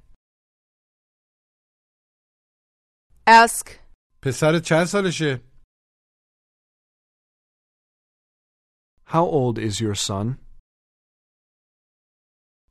Ask. 3.27 3.81
پسر 4.22 4.59
چند 4.64 4.85
سالشه؟ 4.85 5.40
How 9.07 9.24
old 9.24 9.59
is 9.59 9.81
your 9.81 9.94
son? 9.94 10.38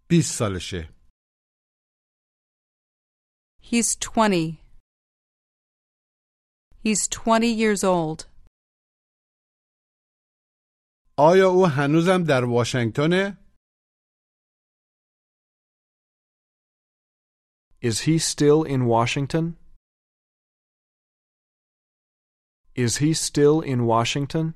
20 0.10 0.22
سالشه 0.22 0.90
He's 3.62 3.96
20. 3.98 4.62
He's 6.84 7.08
20 7.10 7.48
years 7.48 7.84
old. 7.84 8.26
آیا 11.20 11.50
او 11.50 11.66
هنوزم 11.68 12.24
در 12.24 12.44
واشنگتنه؟ 12.46 13.38
Is 17.82 17.98
he 18.08 18.18
still 18.20 18.64
in 18.64 18.82
Washington? 18.96 19.46
Is 22.76 22.98
he 22.98 23.14
still 23.14 23.62
in 23.62 23.80
Washington? 23.94 24.54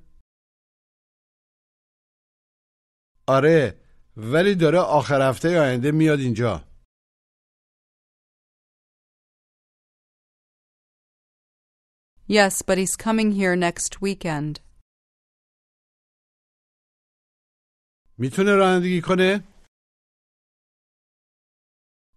آره 3.28 3.82
ولی 4.18 4.56
داره 4.56 4.80
آخر 4.80 5.30
هفته 5.30 5.48
آینده 5.60 5.92
میاد 5.92 6.20
اینجا 6.20 6.68
Yes, 12.28 12.62
but 12.62 12.78
he's 12.78 12.96
coming 12.96 13.32
here 13.32 13.56
next 13.56 14.02
weekend. 14.02 14.60
میتونه 18.18 18.56
رانندگی 18.56 19.02
کنه؟ 19.02 19.44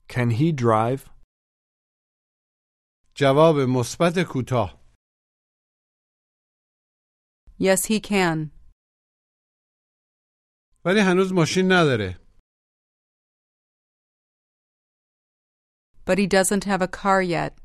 Can 0.09 0.30
he 0.30 0.52
drive? 0.52 1.11
جواب 3.16 3.54
مثبت 3.68 4.18
کوتاه 4.28 4.80
Yes, 7.59 7.85
he 7.87 8.00
can. 8.00 8.50
ولی 10.85 11.00
هنوز 11.00 11.33
ماشین 11.33 11.72
نداره 11.72 12.24
but 16.07 16.18
he 16.18 16.26
doesn't 16.26 16.64
have 16.64 16.83
a 16.83 16.88
car 16.88 17.22
yet. 17.22 17.57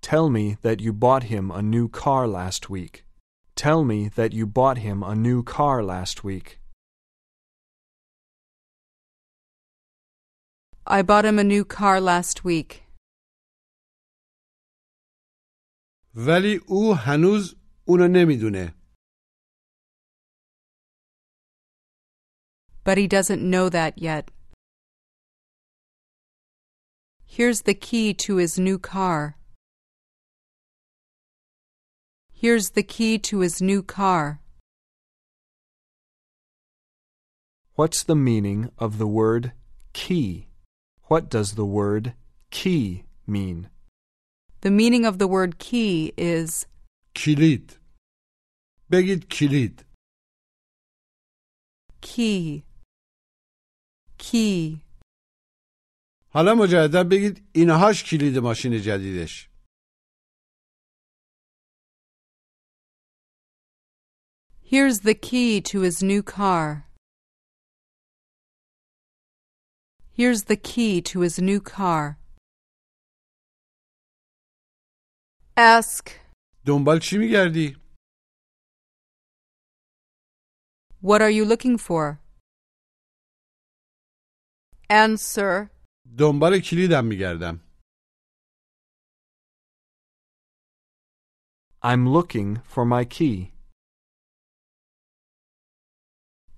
Tell 0.00 0.30
me 0.30 0.56
that 0.62 0.80
you 0.80 0.92
bought 0.92 1.24
him 1.24 1.50
a 1.50 1.62
new 1.62 1.88
car 1.88 2.26
last 2.26 2.70
week. 2.70 3.04
Tell 3.54 3.84
me 3.84 4.08
that 4.18 4.32
you 4.32 4.46
bought 4.46 4.78
him 4.78 5.02
a 5.02 5.14
new 5.14 5.42
car 5.42 5.82
last 5.82 6.24
week. 6.24 6.58
I 10.86 11.02
bought 11.02 11.24
him 11.24 11.38
a 11.38 11.44
new 11.44 11.64
car 11.64 12.00
last 12.00 12.44
week. 12.44 12.82
ولی 16.14 16.60
او 16.68 16.94
هنوز 16.94 17.54
اونو 17.88 18.06
نمیدونه 18.06 18.74
But 22.84 22.98
he 22.98 23.06
doesn't 23.06 23.48
know 23.48 23.68
that 23.68 23.98
yet. 23.98 24.30
Here's 27.24 27.62
the 27.62 27.74
key 27.74 28.12
to 28.24 28.36
his 28.36 28.58
new 28.58 28.78
car. 28.78 29.36
Here's 32.32 32.70
the 32.70 32.82
key 32.82 33.18
to 33.30 33.38
his 33.38 33.62
new 33.62 33.82
car. 33.82 34.40
What's 37.74 38.02
the 38.02 38.16
meaning 38.16 38.70
of 38.78 38.98
the 38.98 39.06
word 39.06 39.52
key? 39.92 40.45
What 41.10 41.28
does 41.28 41.54
the 41.54 41.64
word 41.64 42.14
key 42.50 43.04
mean? 43.26 43.68
The 44.62 44.70
meaning 44.70 45.04
of 45.04 45.18
the 45.18 45.26
word 45.26 45.58
key 45.58 46.12
is 46.16 46.66
کلید 47.14 47.78
بگید 48.90 49.28
کلید 49.28 49.84
key. 52.02 52.64
Key. 54.18 54.80
حالا 56.34 56.54
مجدد 56.54 57.08
بگید 57.08 57.48
اینهاش 57.52 58.04
کلید 58.04 58.38
ماشین 58.38 58.78
جدیدش 58.78 59.48
Here's 64.72 65.00
the 65.00 65.14
key 65.14 65.60
to 65.60 65.80
his 65.80 66.02
new 66.02 66.22
car. 66.22 66.85
Here's 70.16 70.44
the 70.44 70.56
key 70.56 71.00
to 71.02 71.20
his 71.20 71.38
new 71.38 71.60
car. 71.60 72.18
Ask, 75.56 76.10
دنبال 76.66 76.98
چی 76.98 77.18
میگردی؟ 77.18 77.76
what 81.02 81.20
are 81.20 81.30
you 81.30 81.44
looking 81.44 81.76
for? 81.78 82.20
Answer, 84.90 85.70
دنبال 86.18 86.60
کلیدم 86.60 87.04
میگردم 87.04 87.60
I'm 91.84 92.06
looking 92.08 92.60
for 92.72 92.84
my 92.84 93.04
key. 93.04 93.52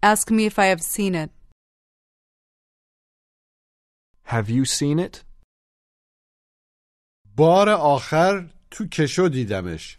ask 0.02 0.30
me 0.30 0.44
if 0.44 0.58
I 0.58 0.66
have 0.66 0.82
seen 0.82 1.14
it. 1.14 1.30
Have 4.28 4.48
you 4.50 4.64
seen 4.64 4.98
it? 4.98 5.24
بار 7.36 7.68
آخر 7.68 8.50
تو 8.70 8.84
کشو 8.92 9.28
دیدمش 9.28 9.98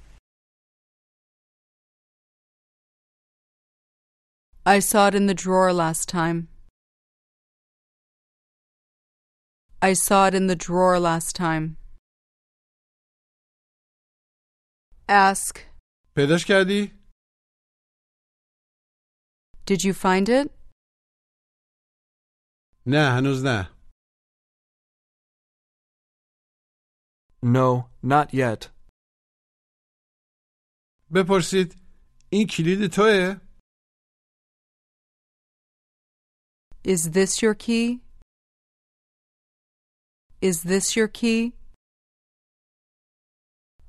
I 4.67 4.79
saw 4.79 5.07
it 5.09 5.15
in 5.15 5.27
the 5.27 5.35
drawer 5.35 5.71
last 5.73 6.09
time. 6.09 6.47
I 9.81 9.93
saw 9.93 10.25
it 10.27 10.33
in 10.33 10.47
the 10.47 10.55
drawer 10.55 10.99
last 10.99 11.35
time. 11.35 11.77
Ask, 15.07 15.59
پیداش 16.15 16.45
کردی؟ 16.45 16.91
did 19.67 19.83
you 19.83 19.93
find 19.93 20.29
it? 20.29 20.51
نه 22.85 23.17
هنوز 23.17 23.45
نه 23.45 23.69
No, 27.43 27.89
not 28.03 28.33
yet. 28.33 28.71
بپرسید 31.15 31.75
این 32.31 32.47
کلید 32.47 32.91
توه؟ 32.91 33.41
Is 36.83 37.11
this 37.11 37.41
your 37.41 37.55
key? 37.55 38.01
Is 40.41 40.63
this 40.63 40.95
your 40.95 41.07
key? 41.07 41.53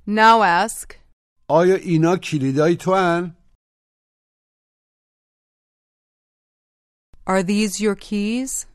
Now 0.06 0.42
ask, 0.42 0.94
آیا 1.48 1.74
اینا 1.74 2.16
کلیدای 2.16 2.76
تو 2.76 2.94
هن؟ 2.94 3.37
are 7.26 7.42
these 7.42 7.80
your 7.80 7.96
keys? 7.96 8.66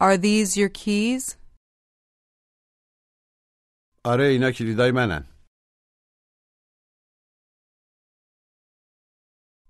Are 0.00 0.16
these 0.16 0.56
your 0.56 0.68
keys? 0.68 1.36
آره 4.04 4.24
اینا 4.24 4.50
کلیدای 4.58 4.90
منن 4.94 5.26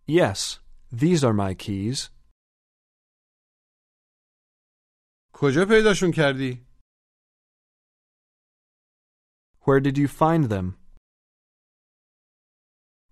Yes, 0.08 0.58
these 0.92 1.22
are 1.24 1.32
my 1.34 1.54
keys. 1.54 2.10
کجا 5.34 5.60
پیداشون 5.68 6.10
کردی؟ 6.16 6.66
Where 9.60 9.80
did 9.80 9.96
you 9.98 10.08
find 10.08 10.50
them? 10.50 10.74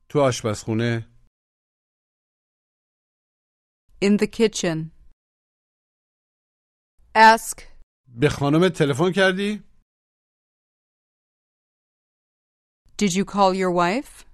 تو 0.09 0.19
آشپزخونه 0.29 1.09
In 4.05 4.17
the 4.19 4.27
kitchen. 4.27 4.91
Ask, 7.15 7.63
به 8.21 8.29
خانم 8.29 8.69
تلفن 8.69 9.13
کردی؟ 9.17 9.63
did 12.97 13.13
you 13.15 13.25
call 13.25 13.55
your 13.55 13.71
wife? 13.71 14.25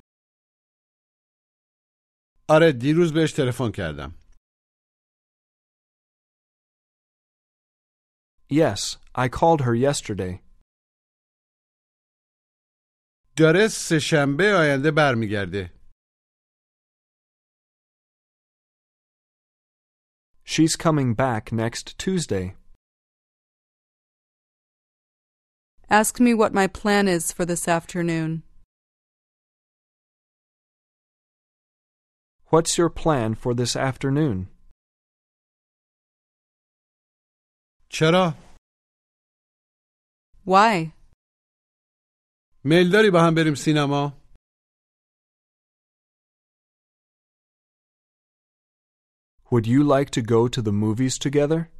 آره 2.48 2.72
دیروز 2.72 3.12
بهش 3.12 3.33
تلفن 3.33 3.70
کردم 3.70 4.14
Yes, 8.50 8.98
I 9.14 9.28
called 9.28 9.61
her 9.62 9.74
yesterday. 9.74 10.40
داره 13.37 13.68
سه 13.68 13.98
شنبه 13.98 14.44
آینده 14.61 14.90
برمیگرده 14.90 15.70
She's 20.46 20.76
coming 20.76 21.14
back 21.14 21.52
next 21.52 21.98
Tuesday. 21.98 22.46
Ask 25.90 26.20
me 26.20 26.33
what 26.35 26.52
my 26.61 26.66
plan 26.66 27.09
is 27.09 27.33
for 27.33 27.44
this 27.44 27.66
afternoon. 27.78 28.42
What's 32.52 32.78
your 32.78 32.90
plan 32.90 33.35
for 33.35 33.54
this 33.54 33.76
afternoon? 33.76 34.48
چرا؟ 37.88 38.35
Why? 40.46 40.92
میل 42.64 42.90
داری 42.92 43.11
با 43.12 43.20
هم 43.20 43.35
بریم 43.35 43.54
سینما؟ 43.54 44.24
Would 49.50 49.66
you 49.66 49.85
like 49.85 50.11
to 50.11 50.22
go 50.22 50.48
to 50.48 50.62
the 50.62 50.72
movies 50.72 51.18
together? 51.18 51.70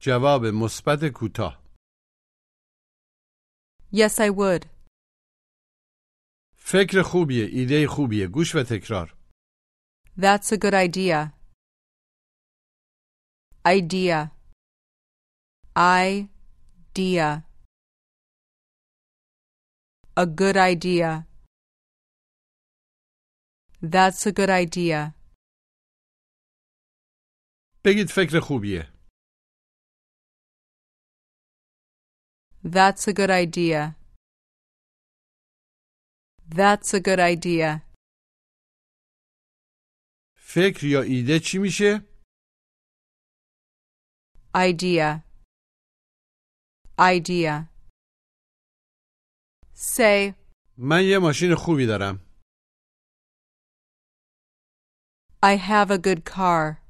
جواب 0.00 0.42
مثبت 0.46 1.04
کوتاه 1.14 1.62
Yes, 3.90 4.20
I 4.20 4.30
would. 4.30 4.66
فکر 6.65 7.01
خوبیه 7.01 7.45
ایده 7.45 7.87
خوبیه 7.87 8.27
گوش 8.27 8.55
و 8.55 8.63
تکرار 8.63 9.15
That's 10.17 10.51
a 10.51 10.57
good 10.57 10.73
idea. 10.73 11.33
Idea. 13.65 14.31
Idea. 15.75 17.43
A 20.15 20.25
good 20.25 20.57
idea. 20.57 21.25
That's 23.81 24.25
a 24.27 24.31
good 24.31 24.49
idea. 24.49 25.13
بگید 27.85 28.07
فکر 28.09 28.39
خوبیه 28.39 28.93
That's 32.63 33.07
a 33.07 33.13
good 33.13 33.29
idea. 33.29 34.02
That's 36.50 36.94
a 36.94 37.00
good 37.00 37.20
idea. 37.20 37.82
فکر 40.36 40.84
یا 40.84 41.02
ایده 41.02 41.40
چی 41.40 41.58
میشه؟ 41.58 42.04
idea, 44.54 45.22
idea. 46.98 47.68
Say, 49.74 50.34
من 50.78 51.04
یه 51.04 51.18
ماشین 51.18 51.54
خوبی 51.54 51.86
دارم. 51.86 52.20
I 55.42 55.56
have 55.56 55.90
a 55.90 55.98
good 55.98 56.24
car. 56.24 56.82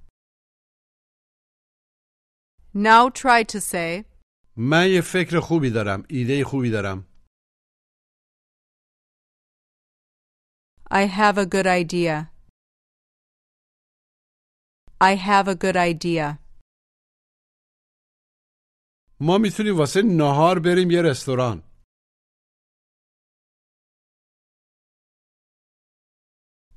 Now 2.75 3.11
try 3.11 3.43
to 3.45 3.61
say, 3.61 4.05
من 4.57 4.87
یه 4.89 5.01
فکر 5.01 5.41
خوبی 5.41 5.71
دارم. 5.71 6.05
ایده 6.09 6.45
خوبی 6.45 6.71
دارم. 6.71 7.07
I 10.93 11.03
have 11.07 11.37
a 11.39 11.47
good 11.47 11.67
idea. 11.67 12.31
I 15.01 15.15
have 15.17 15.47
a 15.49 15.55
good 15.55 15.77
idea. 15.77 16.39
ما 19.21 19.39
میتونیم 19.39 19.79
واسه 19.79 20.03
نهار 20.03 20.59
بریم 20.59 20.91
یه 20.91 21.03
رستوران. 21.03 21.63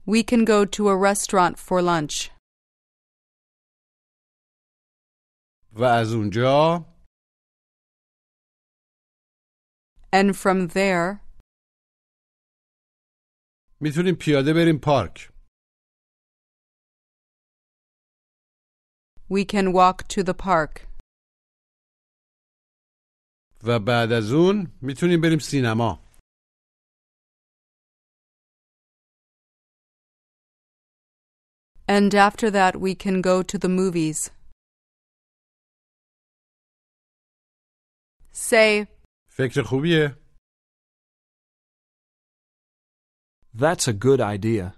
We 0.05 0.23
can 0.23 0.45
go 0.45 0.65
to 0.65 0.89
a 0.89 0.95
restaurant 0.97 1.60
for 1.60 1.81
lunch. 1.81 2.31
و 5.73 5.84
از 5.84 6.13
اونجا 6.13 6.86
And 10.13 10.36
from 10.36 10.67
there, 10.67 11.21
میتونیم 13.81 14.15
پیاده 14.15 14.53
بریم 14.53 14.79
پارک. 14.84 15.31
we 19.31 19.45
can 19.45 19.71
walk 19.71 20.07
to 20.10 20.23
the 20.23 20.34
park. 20.34 20.88
و 23.63 23.79
بعد 23.79 24.12
از 24.12 24.31
اون 24.31 24.71
میتونیم 24.81 25.21
بریم 25.21 25.39
سینما. 25.39 26.12
And 31.88 32.15
after 32.15 32.49
that, 32.51 32.73
we 32.79 32.95
can 32.95 33.21
go 33.21 33.43
to 33.43 33.57
the 33.57 33.69
movies. 33.69 34.31
Say, 38.31 38.88
فکر 39.29 39.62
خوبیه؟ 39.62 40.17
That's 43.55 43.88
a 43.88 43.93
good 43.93 44.21
idea. 44.21 44.75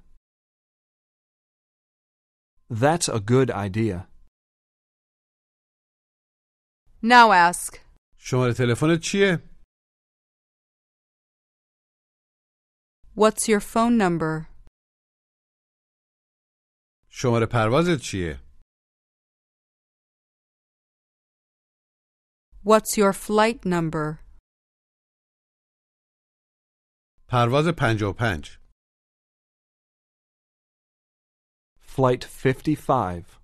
That's 2.69 3.07
a 3.07 3.19
good 3.19 3.51
idea. 3.51 4.07
now 7.01 7.31
ask, 7.31 7.79
شماره 8.17 8.53
تلفنت 8.53 8.99
چیه؟ 8.99 9.49
what's 13.15 13.47
your 13.47 13.59
phone 13.59 13.97
number? 13.97 14.47
شماره 17.09 17.45
پروازت 17.51 18.01
چیه؟ 18.01 18.39
What's 22.65 22.97
your 22.97 23.13
flight 23.13 23.65
number? 23.65 24.19
پرواز 27.27 27.67
55 27.67 28.56
Flight 31.97 32.23
55. 32.23 33.39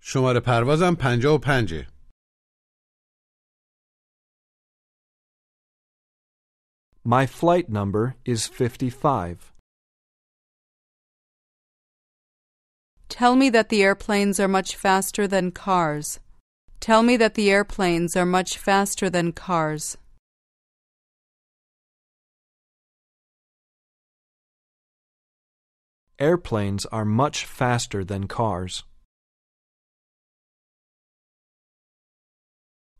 شماره 0.00 0.40
پروازم 0.40 0.94
55 0.94 1.86
My 7.04 7.24
flight 7.24 7.68
number 7.68 8.16
is 8.24 8.48
55. 8.48 9.52
Tell 13.08 13.36
me 13.36 13.48
that 13.50 13.68
the 13.68 13.82
airplanes 13.82 14.40
are 14.40 14.48
much 14.48 14.74
faster 14.74 15.28
than 15.28 15.52
cars. 15.52 16.18
Tell 16.80 17.02
me 17.02 17.16
that 17.16 17.34
the 17.34 17.50
airplanes 17.50 18.16
are 18.16 18.26
much 18.26 18.58
faster 18.58 19.08
than 19.08 19.32
cars. 19.32 19.96
Airplanes 26.20 26.86
are 26.86 27.04
much 27.04 27.44
faster 27.44 28.04
than 28.04 28.26
cars. 28.26 28.84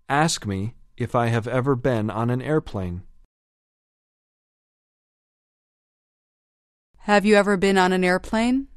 Ask 0.08 0.46
me 0.46 0.74
if 0.96 1.14
I 1.14 1.26
have 1.28 1.48
ever 1.48 1.74
been 1.74 2.10
on 2.10 2.30
an 2.30 2.42
airplane. 2.42 3.02
Have 6.98 7.24
you 7.24 7.36
ever 7.36 7.56
been 7.56 7.78
on 7.78 7.92
an 7.92 8.04
airplane? 8.04 8.68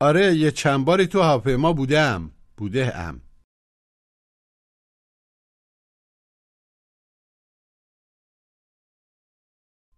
آره 0.00 0.34
یه 0.36 0.50
چند 0.50 0.84
باری 0.86 1.06
تو 1.06 1.22
هواپیما 1.22 1.72
بودم 1.72 2.30
بوده 2.56 2.96
ام 2.96 3.20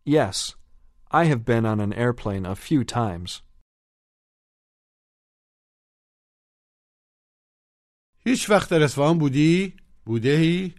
Yes, 0.07 0.55
I 1.11 1.25
have 1.25 1.45
been 1.45 1.65
on 1.67 1.81
an 1.81 1.93
airplane 1.93 2.45
a 2.47 2.55
few 2.55 2.85
times. 2.85 3.43
هیچ 8.27 8.51
وقت 8.51 8.71
در 8.71 8.83
اصفهان 8.83 9.19
بودی؟ 9.19 9.77
بودهی؟ 10.07 10.75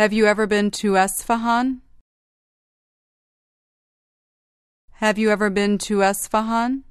Have 0.00 0.12
you 0.12 0.24
ever 0.26 0.46
been 0.46 0.70
to 0.70 0.92
Esfahan? 0.92 1.80
Have 4.92 5.18
you 5.18 5.30
ever 5.30 5.50
been 5.50 5.78
to 5.78 5.94
Esfahan? 6.02 6.84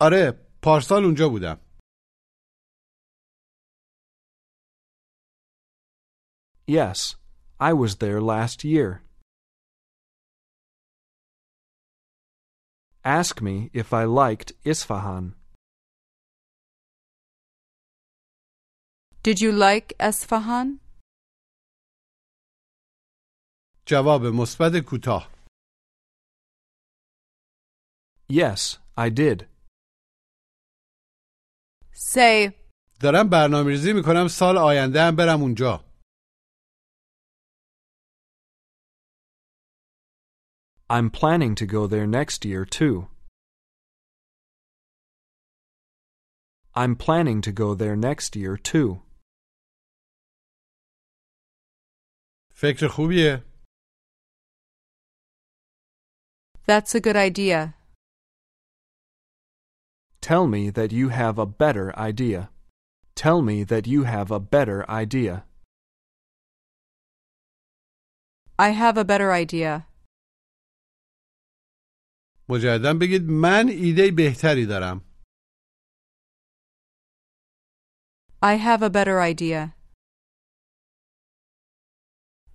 آره 0.00 0.46
پارسال 0.62 1.04
اونجا 1.04 1.28
بودم 1.28 1.60
Yes, 6.70 7.16
I 7.60 7.72
was 7.72 7.96
there 7.96 8.20
last 8.20 8.64
year. 8.64 9.02
Ask 13.04 13.40
me 13.40 13.70
if 13.72 13.92
I 13.92 14.04
liked 14.04 14.52
Isfahan. 14.64 15.34
Did 19.22 19.40
you 19.40 19.52
like 19.52 19.94
Esfahan? 20.00 20.80
جواب 23.88 24.22
مثبت 24.22 24.72
کوتاه 24.86 25.30
Yes, 28.28 28.78
I 28.98 29.08
did. 29.10 29.46
Say, 31.92 32.52
دارم 33.00 33.28
برنامه 33.28 33.70
ریزی 33.70 33.92
میکنم 33.92 34.28
سال 34.28 34.58
آینده 34.58 35.02
هم 35.02 35.16
برم 35.16 35.40
اونجا 35.42 35.84
I'm 40.90 41.10
planning 41.10 41.54
to 41.56 41.66
go 41.66 41.86
there 41.86 42.06
next 42.06 42.44
year, 42.44 42.64
too. 42.64 43.08
I'm 46.74 46.94
planning 46.96 47.40
to 47.42 47.52
go 47.52 47.74
there 47.74 47.96
next 47.96 48.36
year, 48.36 48.56
too. 48.56 49.02
فکر 52.54 52.88
خوبیه 52.88 53.42
that's 56.66 56.96
a 56.96 57.00
good 57.00 57.16
idea. 57.16 57.74
Tell 60.20 60.48
me 60.48 60.70
that 60.70 60.90
you 60.90 61.10
have 61.10 61.38
a 61.38 61.46
better 61.46 61.96
idea. 61.96 62.50
Tell 63.14 63.40
me 63.40 63.62
that 63.62 63.86
you 63.86 64.02
have 64.02 64.32
a 64.32 64.40
better 64.40 64.88
idea. 64.90 65.44
I 68.58 68.70
have 68.70 68.98
a 68.98 69.04
better 69.04 69.32
idea. 69.32 69.86
مجددا 72.50 72.94
بگید 73.00 73.22
من 73.22 73.68
ایده 73.68 74.10
بهتری 74.16 74.66
دارم 74.66 75.00
I 78.42 78.54
have 78.56 78.82
a 78.82 78.90
better 78.90 79.18
idea. 79.20 79.72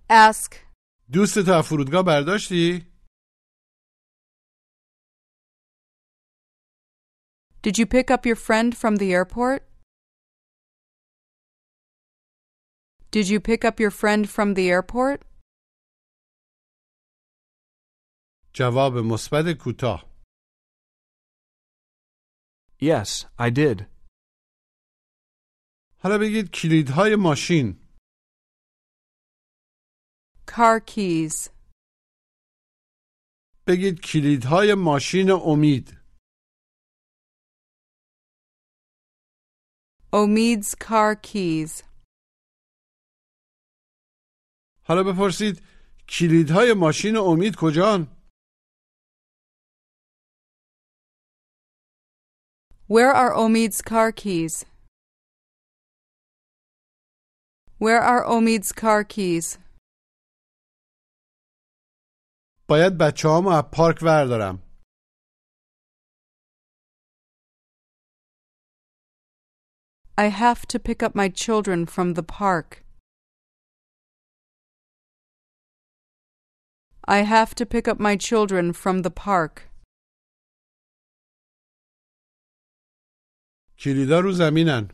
Ask, 0.08 0.54
دوست 1.12 1.38
تو 1.38 1.52
از 1.52 1.64
فرودگاه 1.68 2.04
برداشتی؟ 2.04 2.86
Did 7.62 7.78
you 7.78 7.86
pick 7.86 8.10
up 8.10 8.26
your 8.26 8.36
friend 8.36 8.76
from 8.76 8.96
the 8.96 9.12
airport? 9.12 9.60
Did 13.12 13.28
you 13.28 13.40
pick 13.40 13.64
up 13.64 13.78
your 13.78 13.90
friend 13.90 14.28
from 14.28 14.54
the 14.54 14.70
airport? 14.70 15.22
جواب 18.57 18.93
مثبت 18.97 19.57
کوتاه 19.61 20.07
Yes, 22.81 23.25
I 23.39 23.49
did. 23.49 23.85
حالا 25.99 26.17
بگید 26.17 26.51
کلیدهای 26.51 27.15
ماشین 27.15 27.79
Car 30.47 30.79
keys. 30.91 31.49
بگید 33.67 33.99
کلیدهای 34.01 34.73
ماشین 34.77 35.31
امید 35.31 35.97
Omid's 40.13 40.75
car 40.75 41.15
keys. 41.15 41.83
حالا 44.83 45.03
بپرسید 45.03 45.61
کلیدهای 46.09 46.73
ماشین 46.73 47.17
امید 47.17 47.55
کجان 47.55 48.16
Where 52.86 53.12
are 53.12 53.32
Omid's 53.34 53.80
car 53.80 54.12
keys? 54.12 54.64
Where 57.78 58.00
are 58.00 58.24
Omid's 58.24 58.72
car 58.72 59.04
keys? 59.04 59.58
باید 62.68 62.98
بچه 62.98 63.28
هامو 63.28 63.48
از 63.48 63.64
پارک 63.72 63.98
وردارم 64.02 64.58
I 70.18 70.28
have 70.28 70.66
to 70.66 70.78
pick 70.78 71.02
up 71.02 71.14
my 71.14 71.28
children 71.28 71.86
from 71.86 72.14
the 72.14 72.22
park. 72.22 72.84
I 77.08 77.22
have 77.22 77.54
to 77.56 77.66
pick 77.66 77.88
up 77.88 77.98
my 77.98 78.16
children 78.16 78.72
from 78.72 79.02
the 79.02 79.10
park. 79.10 79.65
کلیدا 83.79 84.19
رو 84.19 84.31
زمینن. 84.31 84.89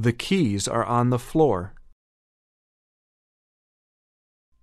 The 0.00 0.12
keys 0.12 0.68
are 0.68 0.84
on 0.84 1.10
the 1.10 1.18
floor. 1.18 1.74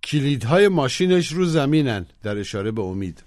کلیدهای 0.04 0.68
ماشینش 0.68 1.32
رو 1.32 1.44
زمینن 1.44 2.06
در 2.22 2.38
اشاره 2.38 2.70
به 2.70 2.82
امید. 2.82 3.22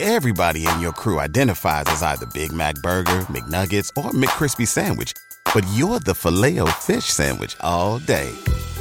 Everybody 0.00 0.64
in 0.64 0.80
your 0.80 0.92
crew 0.92 1.18
identifies 1.18 1.86
as 1.94 2.02
either 2.04 2.26
Big 2.26 2.52
Mac 2.52 2.76
burger, 2.76 3.20
McNuggets 3.34 3.90
or 3.96 4.10
McCrispy 4.12 4.66
sandwich, 4.66 5.12
but 5.52 5.64
you're 5.76 5.98
the 5.98 6.14
Filet-O-Fish 6.14 7.06
sandwich 7.06 7.56
all 7.60 7.98
day. 7.98 8.30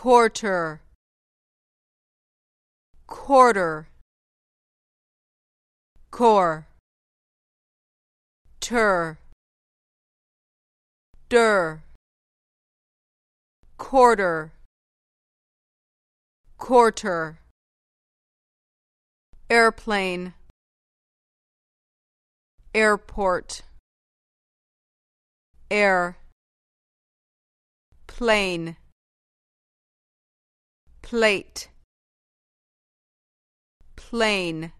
Quarter. 0.00 0.80
Quarter. 3.08 3.88
Core. 6.12 6.68
Tur. 8.60 9.18
Der. 11.28 11.82
Quarter. 13.76 14.52
Quarter. 16.58 17.38
Airplane. 19.50 20.32
Airport. 22.72 23.62
Air. 25.72 26.16
Plane. 28.06 28.76
Plate. 31.10 31.68
Plane. 33.96 34.72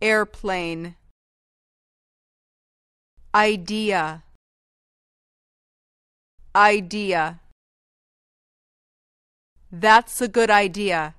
Airplane. 0.00 0.94
Idea. 3.34 4.22
Idea. 6.56 7.40
That's 9.70 10.22
a 10.22 10.28
good 10.28 10.50
idea. 10.50 11.14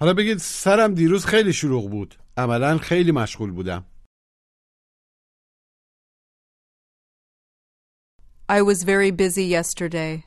حالا 0.00 0.14
بگید 0.14 0.38
سرم 0.38 0.94
دیروز 0.94 1.26
خیلی 1.26 1.52
شلوغ 1.52 1.90
بود 1.90 2.14
عملا 2.36 2.78
خیلی 2.78 3.12
مشغول 3.12 3.50
بودم 3.50 3.89
I 8.49 8.61
was 8.61 8.83
very 8.83 9.11
busy 9.11 9.43
yesterday. 9.45 10.23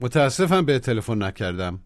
متاسفم 0.00 0.66
به 0.66 0.78
تلفن 0.78 1.22
نکردم 1.22 1.84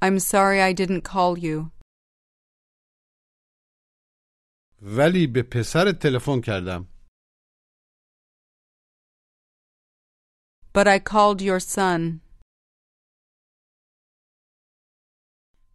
I'm 0.00 0.18
sorry 0.20 0.60
I 0.62 0.72
didn't 0.72 1.02
call 1.02 1.36
you. 1.38 1.70
ولی 4.82 5.26
به 5.26 5.42
پسرت 5.42 5.98
تلفن 6.02 6.40
کردم 6.40 6.88
But 10.72 10.86
I 10.86 10.98
called 11.00 11.40
your 11.42 11.60
son. 11.60 12.20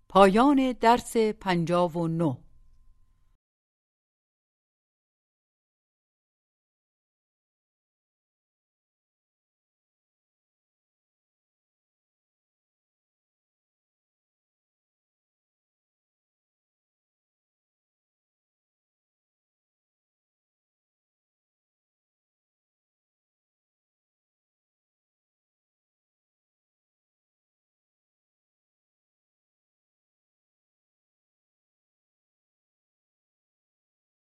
پایان 0.10 0.72
درس 0.82 1.18
پنجاب 1.42 1.98
و 1.98 2.08
نه 2.08 2.38